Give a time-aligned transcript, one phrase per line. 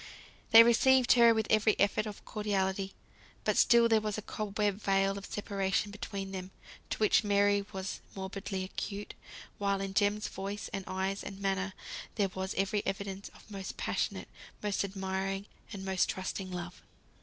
[0.49, 2.95] They received her with every effort of cordiality;
[3.43, 6.49] but still there was a cobweb veil of separation between them,
[6.89, 9.13] to which Mary was morbidly acute;
[9.59, 11.73] while in Jem's voice, and eyes, and manner,
[12.15, 14.27] there was every evidence of most passionate,
[14.63, 16.81] most admiring, and most trusting love.